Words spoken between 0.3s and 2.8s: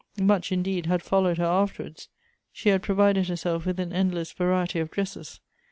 indeed, had followed her afterwards. She